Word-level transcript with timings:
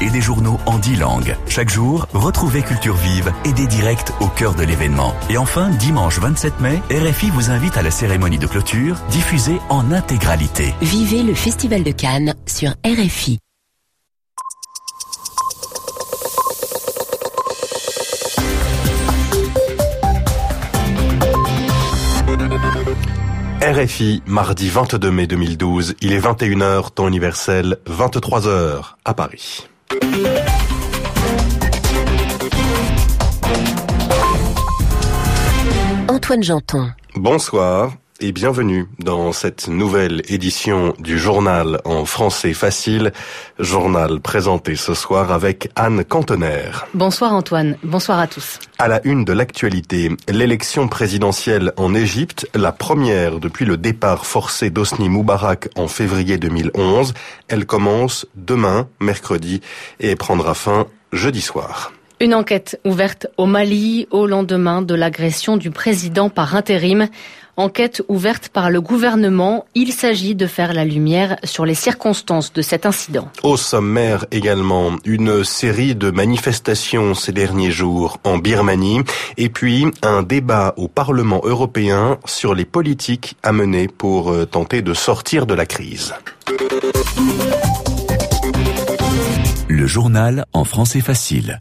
et 0.00 0.10
des 0.10 0.20
journaux 0.20 0.60
en 0.66 0.78
10 0.78 0.96
langues. 0.96 1.36
Chaque 1.48 1.68
jour, 1.68 2.06
retrouvez 2.14 2.62
Culture 2.62 2.94
Vive 2.94 3.32
et 3.44 3.52
des 3.52 3.66
directs 3.66 4.12
au 4.20 4.28
cœur 4.28 4.54
de 4.54 4.62
l'événement. 4.62 5.12
Et 5.30 5.36
enfin, 5.36 5.68
dimanche 5.70 6.20
27 6.20 6.60
mai, 6.60 6.80
RFI 6.92 7.30
vous 7.30 7.50
invite 7.50 7.76
à 7.76 7.82
la 7.82 7.90
cérémonie 7.90 8.38
de 8.38 8.46
clôture 8.46 8.96
diffusée 9.10 9.58
en 9.70 9.90
intégralité. 9.90 10.74
Vivez 10.80 11.24
le 11.24 11.34
Festival 11.34 11.82
de 11.82 11.90
Cannes 11.90 12.34
sur 12.46 12.70
RFI. 12.84 13.40
RFI, 23.64 24.22
mardi 24.26 24.68
22 24.68 25.10
mai 25.10 25.26
2012, 25.26 25.94
il 26.02 26.12
est 26.12 26.20
21h, 26.20 26.90
temps 26.90 27.08
universel, 27.08 27.78
23h 27.86 28.96
à 29.06 29.14
Paris. 29.14 29.66
Antoine 36.08 36.42
Janton. 36.42 36.90
Bonsoir 37.16 37.92
et 38.20 38.30
bienvenue 38.30 38.86
dans 39.00 39.32
cette 39.32 39.66
nouvelle 39.66 40.22
édition 40.28 40.94
du 41.00 41.18
journal 41.18 41.80
en 41.84 42.04
français 42.04 42.52
facile, 42.52 43.12
journal 43.58 44.20
présenté 44.20 44.76
ce 44.76 44.94
soir 44.94 45.32
avec 45.32 45.68
Anne 45.74 46.04
Cantoner. 46.04 46.70
Bonsoir 46.94 47.32
Antoine, 47.32 47.76
bonsoir 47.82 48.20
à 48.20 48.28
tous. 48.28 48.60
À 48.78 48.86
la 48.86 49.04
une 49.04 49.24
de 49.24 49.32
l'actualité, 49.32 50.10
l'élection 50.28 50.86
présidentielle 50.86 51.72
en 51.76 51.92
Égypte, 51.94 52.48
la 52.54 52.70
première 52.70 53.40
depuis 53.40 53.64
le 53.64 53.76
départ 53.76 54.26
forcé 54.26 54.70
d'Osni 54.70 55.08
Moubarak 55.08 55.68
en 55.74 55.88
février 55.88 56.38
2011, 56.38 57.14
elle 57.48 57.66
commence 57.66 58.26
demain, 58.36 58.88
mercredi, 59.00 59.60
et 59.98 60.14
prendra 60.14 60.54
fin 60.54 60.86
jeudi 61.12 61.40
soir. 61.40 61.92
Une 62.20 62.34
enquête 62.34 62.80
ouverte 62.84 63.26
au 63.36 63.46
Mali 63.46 64.06
au 64.10 64.26
lendemain 64.26 64.82
de 64.82 64.94
l'agression 64.94 65.56
du 65.56 65.70
président 65.70 66.30
par 66.30 66.54
intérim. 66.54 67.08
Enquête 67.56 68.02
ouverte 68.08 68.48
par 68.48 68.70
le 68.70 68.80
gouvernement. 68.80 69.64
Il 69.74 69.92
s'agit 69.92 70.34
de 70.34 70.46
faire 70.46 70.72
la 70.72 70.84
lumière 70.84 71.36
sur 71.44 71.64
les 71.64 71.74
circonstances 71.74 72.52
de 72.52 72.62
cet 72.62 72.86
incident. 72.86 73.28
Au 73.42 73.56
sommaire 73.56 74.26
également, 74.30 74.92
une 75.04 75.44
série 75.44 75.94
de 75.94 76.10
manifestations 76.10 77.14
ces 77.14 77.32
derniers 77.32 77.70
jours 77.70 78.18
en 78.24 78.38
Birmanie 78.38 79.02
et 79.36 79.48
puis 79.48 79.86
un 80.02 80.22
débat 80.22 80.74
au 80.76 80.88
Parlement 80.88 81.42
européen 81.44 82.18
sur 82.24 82.54
les 82.54 82.64
politiques 82.64 83.36
à 83.42 83.52
mener 83.52 83.88
pour 83.88 84.30
euh, 84.30 84.46
tenter 84.46 84.82
de 84.82 84.94
sortir 84.94 85.46
de 85.46 85.54
la 85.54 85.66
crise. 85.66 86.14
Le 89.84 89.88
journal 89.88 90.46
en 90.54 90.64
français 90.64 91.02
facile. 91.02 91.58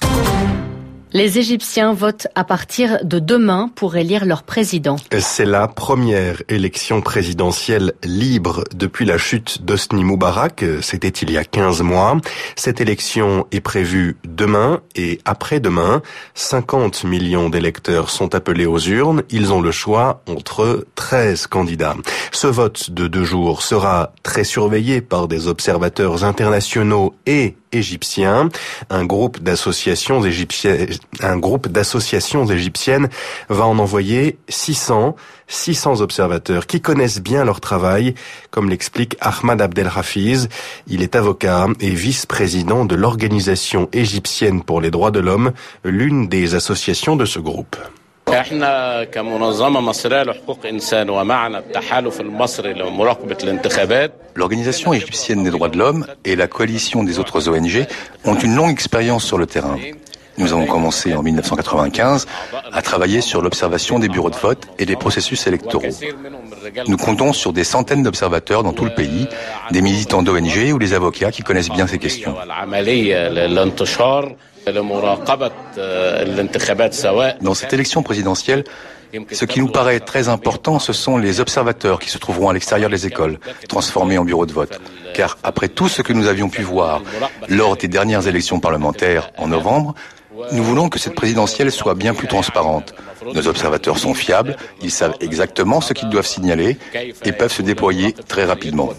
Les 1.11 1.39
Égyptiens 1.39 1.93
votent 1.93 2.27
à 2.35 2.45
partir 2.45 3.03
de 3.03 3.19
demain 3.19 3.69
pour 3.75 3.97
élire 3.97 4.23
leur 4.23 4.43
président. 4.43 4.95
C'est 5.19 5.45
la 5.45 5.67
première 5.67 6.41
élection 6.47 7.01
présidentielle 7.01 7.91
libre 8.01 8.63
depuis 8.73 9.05
la 9.05 9.17
chute 9.17 9.63
d'Osni 9.63 10.05
Moubarak. 10.05 10.63
C'était 10.81 11.09
il 11.09 11.31
y 11.31 11.37
a 11.37 11.43
15 11.43 11.81
mois. 11.81 12.17
Cette 12.55 12.79
élection 12.79 13.45
est 13.51 13.59
prévue 13.59 14.15
demain 14.23 14.79
et 14.95 15.19
après-demain. 15.25 16.01
50 16.33 17.03
millions 17.03 17.49
d'électeurs 17.49 18.09
sont 18.09 18.33
appelés 18.35 18.65
aux 18.65 18.79
urnes. 18.79 19.23
Ils 19.31 19.51
ont 19.51 19.61
le 19.61 19.71
choix 19.71 20.23
entre 20.29 20.87
13 20.95 21.47
candidats. 21.47 21.97
Ce 22.31 22.47
vote 22.47 22.89
de 22.89 23.07
deux 23.07 23.25
jours 23.25 23.63
sera 23.63 24.13
très 24.23 24.45
surveillé 24.45 25.01
par 25.01 25.27
des 25.27 25.47
observateurs 25.47 26.23
internationaux 26.23 27.13
et 27.27 27.55
égyptiens. 27.73 28.49
Un 28.89 29.05
groupe 29.05 29.39
d'associations 29.39 30.23
égyptiennes, 30.23 30.87
un 31.21 31.37
groupe 31.37 31.67
d'associations 31.67 32.45
égyptiennes 32.45 33.09
va 33.49 33.65
en 33.65 33.79
envoyer 33.79 34.37
600, 34.49 35.15
600 35.47 36.01
observateurs 36.01 36.67
qui 36.67 36.81
connaissent 36.81 37.21
bien 37.21 37.45
leur 37.45 37.61
travail, 37.61 38.15
comme 38.51 38.69
l'explique 38.69 39.17
Ahmad 39.21 39.61
Abdelhafiz. 39.61 40.49
Il 40.87 41.01
est 41.01 41.15
avocat 41.15 41.67
et 41.79 41.89
vice-président 41.89 42.85
de 42.85 42.95
l'Organisation 42.95 43.89
égyptienne 43.93 44.63
pour 44.63 44.81
les 44.81 44.91
droits 44.91 45.11
de 45.11 45.19
l'homme, 45.19 45.51
l'une 45.83 46.27
des 46.27 46.55
associations 46.55 47.15
de 47.15 47.25
ce 47.25 47.39
groupe. 47.39 47.77
احنا 48.32 49.04
كمنظمه 49.04 49.80
مصريه 49.80 50.22
لحقوق 50.22 50.66
انسان 50.66 51.10
ومعنا 51.10 51.58
التحالف 51.58 52.20
المصري 52.20 52.72
لمراقبه 52.72 53.36
الانتخابات 53.42 54.12
L'Organisation 54.36 54.92
égyptienne 54.92 55.42
des 55.42 55.50
droits 55.50 55.68
de 55.68 55.78
l'homme 55.78 56.06
et 56.24 56.36
la 56.36 56.46
coalition 56.46 57.02
des 57.02 57.18
autres 57.18 57.48
ONG 57.48 57.86
ont 58.24 58.36
une 58.36 58.54
longue 58.54 58.70
expérience 58.70 59.24
sur 59.24 59.38
le 59.38 59.46
terrain. 59.46 59.76
Nous 60.38 60.52
avons 60.52 60.66
commencé 60.66 61.14
en 61.14 61.22
1995 61.24 62.26
à 62.72 62.80
travailler 62.82 63.20
sur 63.20 63.42
l'observation 63.42 63.98
des 63.98 64.08
bureaux 64.08 64.30
de 64.30 64.36
vote 64.36 64.68
et 64.78 64.86
des 64.86 64.94
processus 64.94 65.48
électoraux. 65.48 65.82
Nous 66.86 66.96
comptons 66.96 67.32
sur 67.32 67.52
des 67.52 67.64
centaines 67.64 68.04
d'observateurs 68.04 68.62
dans 68.62 68.72
tout 68.72 68.84
le 68.84 68.94
pays, 68.94 69.26
des 69.72 69.82
militants 69.82 70.22
d'ONG 70.22 70.72
ou 70.72 70.78
des 70.78 70.94
avocats 70.94 71.32
qui 71.32 71.42
connaissent 71.42 71.70
bien 71.70 71.88
ces 71.88 71.98
questions. 71.98 72.36
Dans 77.41 77.53
cette 77.53 77.73
élection 77.73 78.03
présidentielle, 78.03 78.63
ce 79.31 79.45
qui 79.45 79.59
nous 79.59 79.67
paraît 79.67 79.99
très 79.99 80.27
important, 80.29 80.79
ce 80.79 80.93
sont 80.93 81.17
les 81.17 81.39
observateurs 81.39 81.99
qui 81.99 82.09
se 82.09 82.17
trouveront 82.17 82.49
à 82.49 82.53
l'extérieur 82.53 82.89
des 82.89 83.05
écoles, 83.05 83.39
transformés 83.67 84.17
en 84.17 84.25
bureaux 84.25 84.45
de 84.45 84.53
vote. 84.53 84.79
Car 85.13 85.37
après 85.43 85.67
tout 85.67 85.87
ce 85.87 86.01
que 86.01 86.13
nous 86.13 86.27
avions 86.27 86.49
pu 86.49 86.63
voir 86.63 87.01
lors 87.47 87.77
des 87.77 87.87
dernières 87.87 88.27
élections 88.27 88.59
parlementaires 88.59 89.29
en 89.37 89.47
novembre, 89.47 89.93
nous 90.51 90.63
voulons 90.63 90.89
que 90.89 90.97
cette 90.97 91.13
présidentielle 91.13 91.71
soit 91.71 91.93
bien 91.93 92.13
plus 92.15 92.27
transparente. 92.27 92.95
Nos 93.33 93.47
observateurs 93.47 93.99
sont 93.99 94.15
fiables, 94.15 94.55
ils 94.81 94.91
savent 94.91 95.15
exactement 95.21 95.79
ce 95.79 95.93
qu'ils 95.93 96.09
doivent 96.09 96.25
signaler 96.25 96.77
et 97.23 97.31
peuvent 97.31 97.53
se 97.53 97.61
déployer 97.61 98.13
très 98.13 98.45
rapidement. 98.45 98.89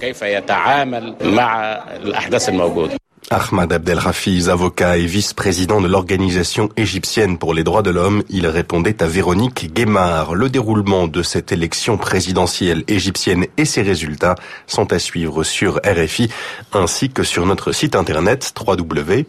Ahmad 3.31 3.73
Abdelhafiz, 3.73 4.49
avocat 4.49 4.99
et 4.99 5.07
vice-président 5.07 5.81
de 5.81 5.89
l'Organisation 5.89 6.69
égyptienne 6.77 7.39
pour 7.39 7.55
les 7.55 7.65
droits 7.65 7.83
de 7.83 7.91
l'homme, 7.91 8.23
il 8.29 8.47
répondait 8.47 9.03
à 9.03 9.07
Véronique 9.07 9.73
Guémard. 9.73 10.35
Le 10.35 10.49
déroulement 10.49 11.09
de 11.09 11.23
cette 11.23 11.51
élection 11.51 11.97
présidentielle 11.97 12.85
égyptienne 12.87 13.47
et 13.57 13.65
ses 13.65 13.83
résultats 13.83 14.35
sont 14.67 14.93
à 14.93 14.99
suivre 14.99 15.43
sur 15.43 15.81
RFI 15.85 16.29
ainsi 16.73 17.11
que 17.11 17.23
sur 17.23 17.47
notre 17.47 17.73
site 17.73 17.97
internet 17.97 18.53
www.rfi.fr. 18.61 19.25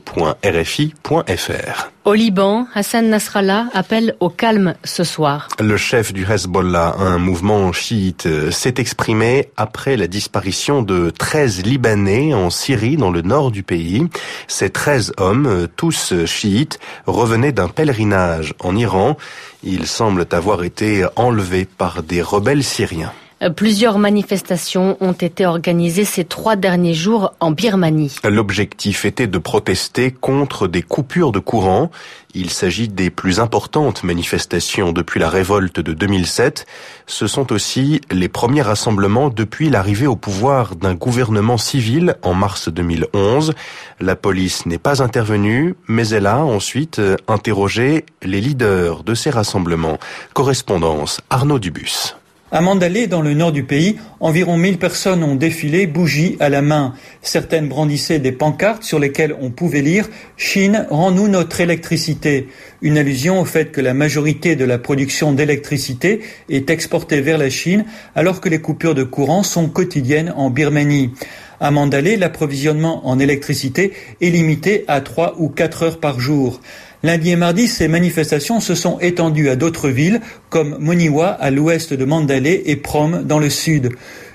Au 2.06 2.14
Liban, 2.14 2.68
Hassan 2.76 3.10
Nasrallah 3.10 3.66
appelle 3.74 4.16
au 4.20 4.30
calme 4.30 4.76
ce 4.84 5.04
soir. 5.04 5.48
Le 5.60 5.76
chef 5.76 6.14
du 6.14 6.24
Hezbollah, 6.24 6.98
un 7.00 7.18
mouvement 7.18 7.72
chiite, 7.72 8.28
s'est 8.52 8.76
exprimé 8.78 9.50
après 9.58 9.98
la 9.98 10.06
disparition 10.06 10.84
de 10.84 11.10
13 11.10 11.66
Libanais 11.66 12.36
en 12.36 12.52
Syrie, 12.52 12.96
dans 12.96 13.10
le 13.10 13.24
nord 13.24 13.50
du 13.50 13.64
pays. 13.64 14.06
Ces 14.48 14.70
13 14.70 15.14
hommes, 15.18 15.68
tous 15.78 16.14
chiites, 16.28 16.78
revenaient 17.08 17.52
d'un 17.52 17.70
pèlerinage 17.70 18.54
en 18.60 18.76
Iran. 18.76 19.18
Ils 19.64 19.88
semblent 19.88 20.28
avoir 20.30 20.64
été 20.64 21.08
enlevés 21.16 21.66
par 21.66 22.04
des 22.04 22.22
rebelles 22.22 22.64
syriens. 22.64 23.14
Plusieurs 23.56 24.00
manifestations 24.00 24.98
ont 25.02 25.12
été 25.12 25.46
organisées 25.46 26.06
ces 26.06 26.24
trois 26.24 26.56
derniers 26.56 26.94
jours 26.94 27.34
en 27.42 27.52
Birmanie. 27.52 28.16
L'objectif 28.24 29.04
était 29.04 29.28
de 29.28 29.38
protester 29.38 30.10
contre 30.12 30.68
des 30.68 30.82
coupures 30.82 31.34
de 31.34 31.40
courant. 31.40 31.92
Il 32.34 32.50
s'agit 32.50 32.88
des 32.88 33.10
plus 33.10 33.42
importantes 33.42 34.04
manifestations 34.04 34.94
depuis 34.94 35.20
la 35.20 35.30
révolte 35.30 35.82
de 35.82 35.92
2007. 35.92 36.66
Ce 37.08 37.28
sont 37.28 37.52
aussi 37.52 38.00
les 38.10 38.30
premiers 38.30 38.62
rassemblements 38.62 39.30
depuis 39.30 39.70
l'arrivée 39.70 40.08
au 40.08 40.16
pouvoir 40.16 40.76
d'un 40.78 40.96
gouvernement 40.96 41.58
civil 41.58 42.16
en 42.22 42.34
mars 42.34 42.70
2011. 42.70 43.54
La 44.00 44.16
police 44.16 44.66
n'est 44.66 44.78
pas 44.78 45.04
intervenue, 45.04 45.76
mais 45.90 46.08
elle 46.08 46.28
a 46.28 46.40
ensuite 46.40 47.02
interrogé 47.28 48.06
les 48.24 48.40
leaders 48.40 49.04
de 49.04 49.14
ces 49.14 49.30
rassemblements. 49.30 49.98
Correspondance 50.34 51.20
Arnaud 51.30 51.60
Dubus. 51.60 52.16
À 52.56 52.62
Mandalay, 52.62 53.08
dans 53.08 53.22
le 53.22 53.34
nord 53.34 53.52
du 53.52 53.64
pays, 53.64 53.98
environ 54.22 54.56
1000 54.56 54.78
personnes 54.78 55.24
ont 55.26 55.36
défilé, 55.36 55.88
bougies 55.88 56.38
à 56.40 56.48
la 56.48 56.62
main. 56.62 56.94
Certaines 57.22 57.68
brandissaient 57.68 58.20
des 58.20 58.32
pancartes 58.32 58.84
sur 58.84 58.98
lesquelles 58.98 59.36
on 59.42 59.50
pouvait 59.50 59.82
lire 59.82 60.08
Chine, 60.38 60.88
rends-nous 60.90 61.28
notre 61.28 61.60
électricité. 61.60 62.48
Une 62.82 62.98
allusion 62.98 63.42
au 63.42 63.44
fait 63.44 63.74
que 63.74 63.82
la 63.82 63.94
majorité 63.94 64.56
de 64.56 64.64
la 64.64 64.78
production 64.78 65.34
d'électricité 65.34 66.22
est 66.48 66.70
exportée 66.70 67.20
vers 67.20 67.38
la 67.38 67.50
Chine, 67.50 67.84
alors 68.16 68.40
que 68.40 68.48
les 68.48 68.62
coupures 68.62 68.96
de 68.96 69.04
courant 69.04 69.44
sont 69.44 69.68
quotidiennes 69.68 70.34
en 70.38 70.50
Birmanie. 70.50 71.12
À 71.60 71.72
Mandalay, 71.72 72.16
l'approvisionnement 72.16 73.06
en 73.06 73.20
électricité 73.20 73.92
est 74.22 74.30
limité 74.30 74.86
à 74.88 75.02
3 75.02 75.36
ou 75.40 75.50
4 75.50 75.84
heures 75.84 76.00
par 76.00 76.22
jour. 76.22 76.62
Lundi 77.06 77.30
et 77.30 77.36
mardi, 77.36 77.68
ces 77.68 77.88
manifestations 77.88 78.60
se 78.60 78.74
sont 78.74 78.98
étendues 79.00 79.50
à 79.50 79.56
d'autres 79.56 79.90
villes, 79.90 80.22
comme 80.50 80.78
Moniwa 80.80 81.28
à 81.28 81.52
l'ouest 81.52 81.94
de 81.94 82.04
Mandalay 82.04 82.64
et 82.66 82.78
Prom 82.78 83.22
dans 83.24 83.38
le 83.38 83.52
sud. 83.52 83.92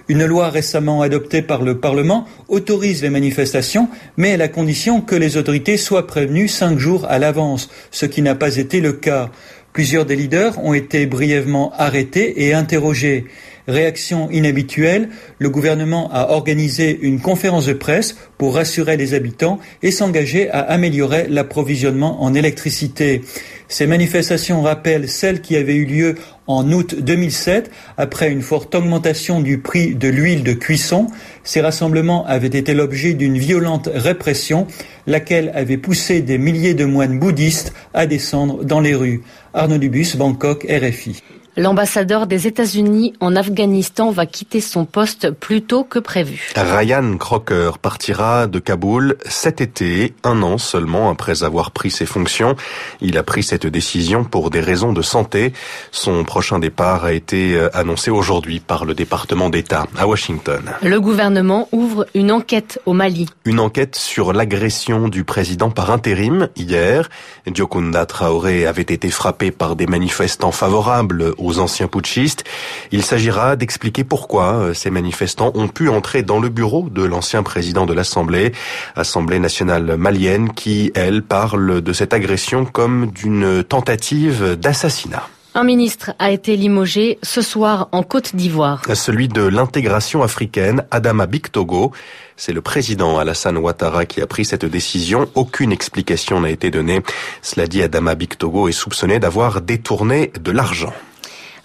Une 0.07 0.25
loi 0.25 0.51
récemment 0.51 1.03
adoptée 1.03 1.43
par 1.43 1.65
le 1.65 1.81
Parlement 1.81 2.29
autorise 2.47 3.03
les 3.03 3.11
manifestations, 3.11 3.89
mais 4.17 4.35
à 4.35 4.37
la 4.37 4.47
condition 4.47 5.01
que 5.01 5.17
les 5.17 5.37
autorités 5.37 5.77
soient 5.77 6.07
prévenues 6.07 6.47
cinq 6.47 6.79
jours 6.79 7.07
à 7.09 7.19
l'avance, 7.19 7.71
ce 7.91 8.07
qui 8.07 8.23
n'a 8.23 8.37
pas 8.37 8.57
été 8.57 8.81
le 8.81 8.93
cas. 8.93 9.33
Plusieurs 9.73 10.07
des 10.07 10.15
leaders 10.15 10.65
ont 10.65 10.73
été 10.73 11.07
brièvement 11.07 11.73
arrêtés 11.77 12.45
et 12.47 12.55
interrogés. 12.55 13.25
Réaction 13.71 14.29
inhabituelle, 14.31 15.09
le 15.39 15.49
gouvernement 15.49 16.11
a 16.13 16.31
organisé 16.31 16.99
une 17.03 17.21
conférence 17.21 17.67
de 17.67 17.73
presse 17.73 18.17
pour 18.37 18.57
rassurer 18.57 18.97
les 18.97 19.15
habitants 19.15 19.61
et 19.83 19.93
s'engager 19.93 20.51
à 20.51 20.59
améliorer 20.61 21.29
l'approvisionnement 21.29 22.23
en 22.23 22.35
électricité. 22.35 23.23
Ces 23.69 23.87
manifestations 23.87 24.63
rappellent 24.63 25.09
celles 25.09 25.41
qui 25.41 25.55
avaient 25.55 25.77
eu 25.77 25.85
lieu 25.85 26.17
en 26.49 26.73
août 26.73 26.97
2007 26.99 27.71
après 27.97 28.29
une 28.29 28.43
forte 28.43 28.75
augmentation 28.75 29.41
du 29.41 29.59
prix 29.59 29.95
de 29.95 30.09
l'huile 30.09 30.43
de 30.43 30.53
cuisson. 30.53 31.07
Ces 31.45 31.61
rassemblements 31.61 32.27
avaient 32.27 32.49
été 32.49 32.75
l'objet 32.75 33.15
d'une 33.15 33.39
violente 33.39 33.89
répression, 33.95 34.67
laquelle 35.07 35.53
avait 35.55 35.77
poussé 35.77 36.23
des 36.23 36.39
milliers 36.39 36.75
de 36.75 36.85
moines 36.85 37.21
bouddhistes 37.21 37.73
à 37.95 38.07
descendre 38.07 38.65
dans 38.65 38.81
les 38.81 38.97
rues. 38.97 39.23
Arnaud 39.55 39.79
Dubus, 39.79 40.17
Bangkok, 40.17 40.67
RFI. 40.69 41.23
L'ambassadeur 41.57 42.29
des 42.29 42.47
États-Unis 42.47 43.13
en 43.19 43.35
Afghanistan 43.35 44.13
va 44.13 44.25
quitter 44.25 44.61
son 44.61 44.85
poste 44.85 45.31
plus 45.31 45.63
tôt 45.63 45.83
que 45.83 45.99
prévu. 45.99 46.53
Ryan 46.57 47.17
Crocker 47.19 47.73
partira 47.83 48.47
de 48.47 48.61
Kaboul 48.61 49.17
cet 49.27 49.61
été, 49.61 50.15
un 50.23 50.43
an 50.43 50.59
seulement 50.59 51.11
après 51.11 51.43
avoir 51.43 51.73
pris 51.73 51.91
ses 51.91 52.07
fonctions. 52.07 52.55
Il 53.01 53.19
a 53.19 53.25
pris 53.25 53.43
cette 53.43 53.67
décision 53.67 54.23
pour 54.23 54.51
des 54.51 54.61
raisons 54.61 54.93
de 54.93 55.03
santé. 55.03 55.53
Son 55.91 56.23
prochain 56.23 56.61
départ 56.61 57.05
a 57.05 57.13
été 57.13 57.55
euh, 57.55 57.69
annoncé 57.77 58.13
aujourd'hui 58.13 58.61
par 58.61 58.85
le 58.85 58.95
département 58.95 59.51
d'État 59.51 59.87
à 59.99 60.07
Washington. 60.07 60.63
Le 60.83 61.01
gouvernement 61.01 61.69
ouvre 61.73 62.07
une 62.15 62.31
enquête 62.31 62.81
au 62.87 62.93
Mali. 62.93 63.27
Une 63.45 63.59
enquête 63.59 63.97
sur 63.97 64.33
l'agression 64.33 65.09
du 65.09 65.25
président 65.25 65.71
par 65.71 65.91
intérim 65.91 66.49
hier. 66.55 67.09
Diokunda 67.47 68.07
Traoré 68.07 68.67
avait 68.67 68.83
été 68.83 69.11
frappé 69.11 69.51
par 69.51 69.75
des 69.75 69.87
manifestants 69.87 70.53
favorables 70.53 71.35
aux 71.43 71.59
anciens 71.59 71.89
putschistes. 71.89 72.45
Il 72.93 73.05
s'agira 73.05 73.57
d'expliquer 73.57 74.05
pourquoi 74.05 74.55
euh, 74.55 74.75
ces 74.75 74.91
manifestants 74.91 75.53
ont 75.55 75.69
pu 75.69 75.89
entrer 75.89 76.23
dans 76.23 76.41
le 76.41 76.49
bureau 76.49 76.89
de 76.91 77.03
l'ancien 77.03 77.43
président 77.43 77.87
de 77.87 77.93
l'Assemblée, 77.93 78.53
Assemblée 78.97 79.39
nationale 79.39 79.97
malienne, 79.97 80.53
qui, 80.53 80.93
elle, 80.95 81.23
parle 81.23 81.81
de 81.81 81.93
cette 81.93 82.13
agression 82.13 82.65
comme 82.65 83.11
d'une 83.11 83.65
tentative 83.65 84.57
d'assassinat. 84.57 85.27
Un 85.53 85.65
ministre 85.65 86.13
a 86.21 86.31
été 86.31 86.57
limogé 86.57 87.19
ce 87.25 87.43
soir 87.43 87.89
en 87.91 88.05
Côte 88.05 88.37
d'Ivoire. 88.37 88.83
Celui 88.95 89.27
de 89.27 89.43
l'intégration 89.43 90.23
africaine, 90.23 90.85
Adama 90.93 91.27
Bictogo. 91.27 91.91
C'est 92.37 92.53
le 92.53 92.61
président 92.61 93.19
Alassane 93.19 93.59
Ouattara 93.59 94.07
qui 94.07 94.23
a 94.23 94.29
pris 94.29 94.45
cette 94.45 94.65
décision. 94.65 95.29
Aucune 95.35 95.73
explication 95.73 96.41
n'a 96.41 96.51
été 96.51 96.71
donnée. 96.71 97.03
Cela 97.43 97.67
dit, 97.67 97.83
Adama 97.83 98.15
Bictogo 98.15 98.69
est 98.69 98.73
soupçonné 98.73 99.19
d'avoir 99.19 99.61
détourné 99.61 100.31
de 100.41 100.53
l'argent. 100.53 100.93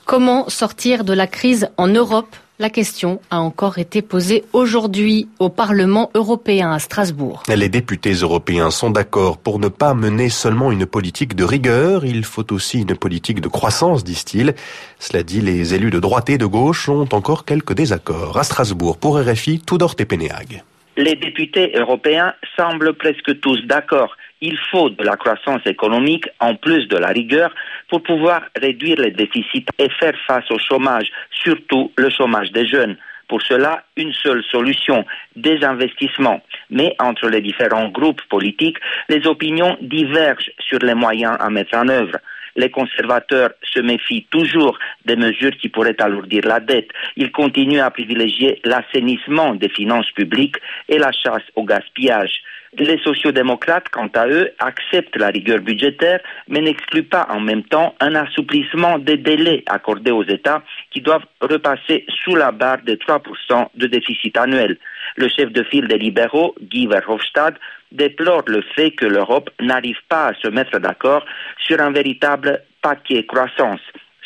Comment 0.06 0.48
sortir 0.50 1.04
de 1.04 1.14
la 1.14 1.26
crise 1.26 1.68
en 1.78 1.88
Europe? 1.88 2.36
La 2.60 2.70
question 2.70 3.20
a 3.32 3.40
encore 3.40 3.80
été 3.80 4.04
posée 4.04 4.44
aujourd'hui 4.54 5.28
au 5.40 5.50
Parlement 5.50 6.12
européen 6.14 6.72
à 6.72 6.78
Strasbourg. 6.78 7.42
Les 7.50 7.70
députés 7.70 8.14
européens 8.14 8.70
sont 8.70 8.92
d'accord 8.92 9.40
pour 9.40 9.58
ne 9.58 9.68
pas 9.68 9.96
mener 9.96 10.30
seulement 10.30 10.72
une 10.72 10.86
politique 10.86 11.36
de 11.36 11.44
rigueur, 11.44 12.06
il 12.06 12.24
faut 12.24 12.54
aussi 12.54 12.82
une 12.82 12.96
politique 12.96 13.42
de 13.42 13.48
croissance, 13.48 14.04
disent-ils. 14.04 14.54
Cela 15.00 15.24
dit, 15.24 15.42
les 15.42 15.74
élus 15.74 15.90
de 15.90 16.00
droite 16.00 16.30
et 16.30 16.38
de 16.38 16.46
gauche 16.46 16.88
ont 16.88 17.10
encore 17.12 17.44
quelques 17.44 17.74
désaccords. 17.74 18.38
À 18.38 18.44
Strasbourg, 18.44 18.98
pour 18.98 19.20
RFI, 19.20 19.60
Tudor 19.60 19.96
Tepeneag. 19.96 20.64
Les 20.98 21.16
députés 21.16 21.74
européens 21.76 22.36
semblent 22.56 22.94
presque 22.94 23.40
tous 23.42 23.60
d'accord 23.66 24.16
il 24.42 24.58
faut 24.72 24.90
de 24.90 25.04
la 25.04 25.16
croissance 25.16 25.66
économique 25.66 26.28
en 26.40 26.56
plus 26.56 26.88
de 26.88 26.98
la 26.98 27.10
rigueur 27.10 27.54
pour 27.90 28.04
pouvoir 28.04 28.42
réduire 28.56 29.00
les 29.00 29.12
déficits 29.12 29.66
et 29.80 29.90
faire 29.90 30.16
face 30.28 30.50
au 30.52 30.60
chômage, 30.60 31.10
surtout 31.32 31.92
le 31.98 32.10
chômage 32.10 32.52
des 32.52 32.68
jeunes. 32.68 32.98
Pour 33.28 33.42
cela, 33.42 33.84
une 33.98 34.14
seule 34.14 34.44
solution, 34.44 35.04
des 35.36 35.64
investissements. 35.64 36.42
Mais 36.70 36.96
entre 37.00 37.28
les 37.28 37.42
différents 37.42 37.90
groupes 37.90 38.22
politiques, 38.30 38.78
les 39.10 39.26
opinions 39.26 39.78
divergent 39.82 40.52
sur 40.60 40.80
les 40.80 40.94
moyens 40.94 41.36
à 41.40 41.50
mettre 41.50 41.76
en 41.76 41.88
œuvre. 41.88 42.18
Les 42.56 42.70
conservateurs 42.70 43.52
se 43.64 43.80
méfient 43.80 44.28
toujours 44.30 44.78
des 45.06 45.16
mesures 45.16 45.58
qui 45.58 45.70
pourraient 45.70 46.02
alourdir 46.02 46.44
la 46.46 46.60
dette. 46.60 46.90
Ils 47.18 47.32
continuent 47.32 47.82
à 47.82 47.92
privilégier 47.92 48.62
l'assainissement 48.64 49.56
des 49.56 49.70
finances 49.70 50.10
publiques 50.12 50.58
et 50.88 50.98
la 50.98 51.12
chasse 51.12 51.44
au 51.56 51.64
gaspillage. 51.64 52.42
Les 52.78 52.98
sociodémocrates, 53.00 53.88
quant 53.90 54.10
à 54.16 54.28
eux, 54.28 54.52
acceptent 54.60 55.16
la 55.16 55.28
rigueur 55.28 55.60
budgétaire, 55.60 56.20
mais 56.50 56.60
n'excluent 56.60 57.08
pas 57.08 57.26
en 57.30 57.40
même 57.40 57.64
temps 57.64 57.96
un 58.02 58.16
assouplissement 58.16 59.00
des 59.00 59.18
délais 59.18 59.64
accordés 59.68 60.12
aux 60.12 60.26
États 60.26 60.62
qui 60.92 61.00
doivent 61.00 61.26
repasser 61.40 62.06
sous 62.24 62.36
la 62.36 62.52
barre 62.52 62.82
des 62.86 62.98
3% 62.98 63.68
de 63.76 63.88
déficit 63.88 64.38
annuel. 64.38 64.78
Le 65.16 65.30
chef 65.30 65.54
de 65.54 65.64
file 65.64 65.88
des 65.88 65.98
libéraux, 65.98 66.54
Guy 66.62 66.88
Verhofstadt, 66.88 67.56
déplore 67.94 68.44
le 68.48 68.62
fait 68.76 68.92
que 68.92 69.06
l'Europe 69.06 69.50
n'arrive 69.62 70.00
pas 70.10 70.28
à 70.28 70.34
se 70.34 70.50
mettre 70.50 70.78
d'accord 70.80 71.26
sur 71.60 71.80
un 71.80 71.92
véritable 71.92 72.62
paquet 72.82 73.26
croissance 73.26 73.82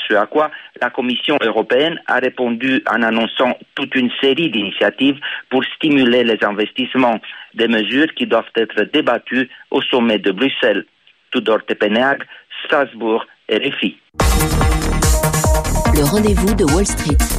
ce 0.09 0.15
à 0.15 0.25
quoi 0.25 0.51
la 0.81 0.89
Commission 0.89 1.38
européenne 1.41 2.00
a 2.07 2.15
répondu 2.15 2.83
en 2.89 3.01
annonçant 3.03 3.57
toute 3.75 3.95
une 3.95 4.09
série 4.21 4.50
d'initiatives 4.50 5.19
pour 5.50 5.63
stimuler 5.75 6.23
les 6.23 6.38
investissements, 6.44 7.19
des 7.53 7.67
mesures 7.67 8.13
qui 8.15 8.25
doivent 8.25 8.51
être 8.56 8.83
débattues 8.91 9.50
au 9.71 9.81
sommet 9.81 10.19
de 10.19 10.31
Bruxelles. 10.31 10.85
Tudor 11.31 11.63
Tepeneag, 11.65 12.23
Strasbourg, 12.65 13.25
RFI. 13.51 13.97
Le 15.95 16.03
rendez-vous 16.03 16.56
de 16.56 16.63
Wall 16.73 16.85
Street. 16.85 17.38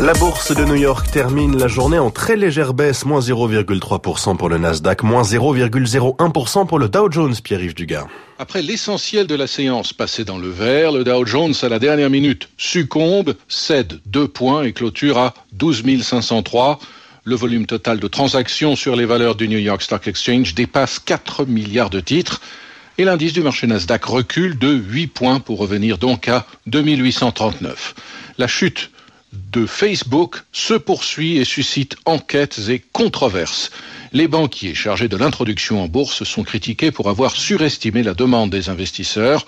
La 0.00 0.14
bourse 0.14 0.56
de 0.56 0.64
New 0.64 0.76
York 0.76 1.10
termine 1.10 1.58
la 1.58 1.68
journée 1.68 1.98
en 1.98 2.10
très 2.10 2.34
légère 2.34 2.72
baisse, 2.72 3.04
moins 3.04 3.20
0,3% 3.20 4.38
pour 4.38 4.48
le 4.48 4.56
Nasdaq, 4.56 5.02
moins 5.02 5.24
0,01% 5.24 6.66
pour 6.66 6.78
le 6.78 6.88
Dow 6.88 7.12
Jones, 7.12 7.34
Pierre-Yves 7.44 7.74
Dugas. 7.74 8.06
Après 8.38 8.62
l'essentiel 8.62 9.26
de 9.26 9.34
la 9.34 9.46
séance 9.46 9.92
passée 9.92 10.24
dans 10.24 10.38
le 10.38 10.48
vert, 10.48 10.92
le 10.92 11.04
Dow 11.04 11.26
Jones 11.26 11.52
à 11.60 11.68
la 11.68 11.78
dernière 11.78 12.08
minute 12.08 12.48
succombe, 12.56 13.36
cède 13.46 14.00
deux 14.06 14.26
points 14.26 14.62
et 14.62 14.72
clôture 14.72 15.18
à 15.18 15.34
12 15.52 16.02
503. 16.02 16.78
Le 17.24 17.36
volume 17.36 17.66
total 17.66 18.00
de 18.00 18.08
transactions 18.08 18.76
sur 18.76 18.96
les 18.96 19.04
valeurs 19.04 19.34
du 19.34 19.48
New 19.48 19.58
York 19.58 19.82
Stock 19.82 20.08
Exchange 20.08 20.54
dépasse 20.54 20.98
4 20.98 21.44
milliards 21.44 21.90
de 21.90 22.00
titres 22.00 22.40
et 22.96 23.04
l'indice 23.04 23.34
du 23.34 23.42
marché 23.42 23.66
Nasdaq 23.66 24.02
recule 24.06 24.58
de 24.58 24.72
8 24.72 25.08
points 25.08 25.40
pour 25.40 25.58
revenir 25.58 25.98
donc 25.98 26.26
à 26.28 26.46
2839. 26.66 27.94
La 28.38 28.46
chute 28.46 28.90
de 29.32 29.66
Facebook 29.66 30.36
se 30.52 30.74
poursuit 30.74 31.38
et 31.38 31.44
suscite 31.44 31.96
enquêtes 32.04 32.60
et 32.68 32.82
controverses. 32.92 33.70
Les 34.12 34.28
banquiers 34.28 34.74
chargés 34.74 35.08
de 35.08 35.16
l'introduction 35.16 35.82
en 35.82 35.88
bourse 35.88 36.24
sont 36.24 36.42
critiqués 36.42 36.90
pour 36.90 37.08
avoir 37.08 37.36
surestimé 37.36 38.02
la 38.02 38.14
demande 38.14 38.50
des 38.50 38.68
investisseurs, 38.68 39.46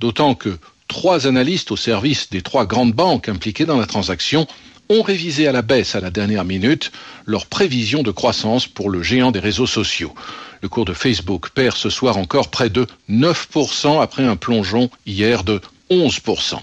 d'autant 0.00 0.34
que 0.34 0.58
trois 0.86 1.26
analystes 1.26 1.70
au 1.70 1.76
service 1.76 2.30
des 2.30 2.40
trois 2.40 2.64
grandes 2.64 2.94
banques 2.94 3.28
impliquées 3.28 3.66
dans 3.66 3.78
la 3.78 3.86
transaction 3.86 4.46
ont 4.88 5.02
révisé 5.02 5.46
à 5.46 5.52
la 5.52 5.60
baisse 5.60 5.94
à 5.94 6.00
la 6.00 6.10
dernière 6.10 6.44
minute 6.44 6.90
leurs 7.26 7.46
prévisions 7.46 8.02
de 8.02 8.10
croissance 8.10 8.66
pour 8.66 8.88
le 8.88 9.02
géant 9.02 9.30
des 9.30 9.40
réseaux 9.40 9.66
sociaux. 9.66 10.14
Le 10.62 10.70
cours 10.70 10.86
de 10.86 10.94
Facebook 10.94 11.50
perd 11.50 11.76
ce 11.76 11.90
soir 11.90 12.16
encore 12.16 12.48
près 12.48 12.70
de 12.70 12.86
9% 13.10 14.00
après 14.00 14.24
un 14.24 14.36
plongeon 14.36 14.90
hier 15.06 15.44
de 15.44 15.60
11%. 15.90 16.58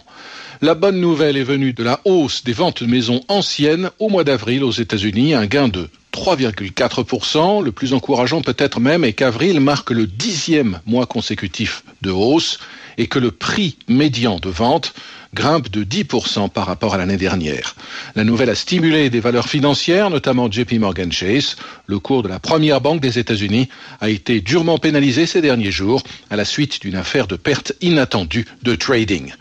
La 0.66 0.74
bonne 0.74 1.00
nouvelle 1.00 1.38
est 1.38 1.44
venue 1.44 1.74
de 1.74 1.84
la 1.84 2.00
hausse 2.06 2.44
des 2.44 2.52
ventes 2.52 2.82
de 2.82 2.90
maisons 2.90 3.22
anciennes 3.28 3.92
au 4.00 4.10
mois 4.10 4.24
d'avril 4.24 4.64
aux 4.64 4.72
États-Unis, 4.72 5.36
un 5.36 5.46
gain 5.46 5.68
de 5.68 5.90
3,4%. 6.12 7.64
Le 7.64 7.72
plus 7.72 7.94
encourageant 7.94 8.42
peut-être 8.42 8.80
même 8.80 9.04
est 9.04 9.14
qu'avril 9.14 9.60
marque 9.60 9.92
le 9.92 10.08
dixième 10.08 10.80
mois 10.88 11.06
consécutif 11.06 11.84
de 12.02 12.10
hausse 12.10 12.58
et 12.98 13.06
que 13.06 13.20
le 13.20 13.30
prix 13.30 13.78
médian 13.88 14.40
de 14.40 14.50
vente 14.50 14.96
grimpe 15.36 15.70
de 15.70 15.84
10% 15.84 16.50
par 16.50 16.66
rapport 16.66 16.96
à 16.96 16.98
l'année 16.98 17.18
dernière. 17.18 17.76
La 18.16 18.24
nouvelle 18.24 18.50
a 18.50 18.56
stimulé 18.56 19.12
des 19.12 19.20
valeurs 19.20 19.50
financières, 19.50 20.10
notamment 20.10 20.50
JP 20.52 20.80
Morgan 20.80 21.12
Chase. 21.12 21.58
Le 21.86 22.00
cours 22.00 22.24
de 22.24 22.28
la 22.28 22.40
première 22.40 22.82
banque 22.82 23.02
des 23.02 23.20
États-Unis 23.20 23.70
a 24.02 24.10
été 24.10 24.42
durement 24.42 24.80
pénalisé 24.80 25.28
ces 25.28 25.42
derniers 25.42 25.72
jours 25.72 26.02
à 26.32 26.36
la 26.36 26.44
suite 26.44 26.82
d'une 26.82 26.96
affaire 26.96 27.28
de 27.28 27.36
perte 27.36 27.74
inattendue 27.82 28.48
de 28.64 28.74
trading. 28.74 29.32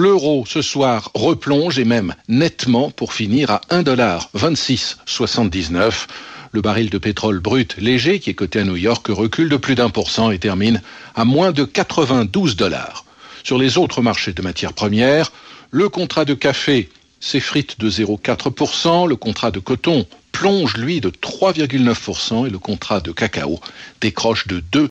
L'euro 0.00 0.44
ce 0.46 0.62
soir 0.62 1.10
replonge 1.14 1.80
et 1.80 1.84
même 1.84 2.14
nettement 2.28 2.92
pour 2.92 3.12
finir 3.12 3.50
à 3.50 3.60
1,2679. 3.72 6.06
Le 6.52 6.60
baril 6.60 6.88
de 6.88 6.98
pétrole 6.98 7.40
brut 7.40 7.74
léger 7.78 8.20
qui 8.20 8.30
est 8.30 8.34
coté 8.34 8.60
à 8.60 8.64
New 8.64 8.76
York 8.76 9.04
recule 9.08 9.48
de 9.48 9.56
plus 9.56 9.74
d'un 9.74 9.90
pour 9.90 10.12
cent 10.12 10.30
et 10.30 10.38
termine 10.38 10.82
à 11.16 11.24
moins 11.24 11.50
de 11.50 11.64
92 11.64 12.54
dollars. 12.54 13.06
Sur 13.42 13.58
les 13.58 13.76
autres 13.76 14.00
marchés 14.00 14.32
de 14.32 14.40
matières 14.40 14.72
premières, 14.72 15.32
le 15.72 15.88
contrat 15.88 16.24
de 16.24 16.34
café 16.34 16.90
s'effrite 17.18 17.80
de 17.80 17.90
0,4%, 17.90 19.08
le 19.08 19.16
contrat 19.16 19.50
de 19.50 19.58
coton 19.58 20.06
plonge 20.30 20.76
lui 20.76 21.00
de 21.00 21.10
3,9% 21.10 22.46
et 22.46 22.50
le 22.50 22.60
contrat 22.60 23.00
de 23.00 23.10
cacao 23.10 23.58
décroche 24.00 24.46
de 24.46 24.60
2 24.60 24.86